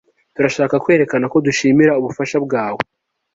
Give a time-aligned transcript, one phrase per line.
[0.35, 2.81] Turashaka kwerekana ko dushimira ubufasha bwawe